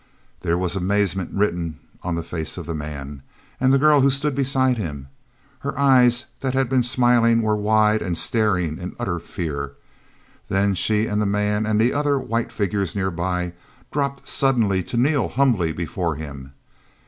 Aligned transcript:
There 0.39 0.57
was 0.57 0.75
amazement 0.75 1.29
written 1.31 1.77
on 2.01 2.15
the 2.15 2.23
face 2.23 2.57
of 2.57 2.65
the 2.65 2.73
man. 2.73 3.21
And 3.59 3.71
the 3.71 3.77
girl 3.77 4.01
who 4.01 4.09
stood 4.09 4.33
beside 4.33 4.79
him—her 4.79 5.77
eyes 5.77 6.25
that 6.39 6.55
had 6.55 6.69
been 6.69 6.81
smiling 6.81 7.43
were 7.43 7.55
wide 7.55 8.01
and 8.01 8.17
staring 8.17 8.79
in 8.79 8.95
utter 8.97 9.19
fear. 9.19 9.73
Then 10.49 10.73
she 10.73 11.05
and 11.05 11.21
the 11.21 11.27
man 11.27 11.67
and 11.67 11.79
the 11.79 11.93
other 11.93 12.17
white 12.17 12.51
figures 12.51 12.95
nearby 12.95 13.53
dropped 13.91 14.27
suddenly 14.27 14.81
to 14.85 14.97
kneel 14.97 15.27
humbly 15.27 15.71
before 15.71 16.15
him. 16.15 16.53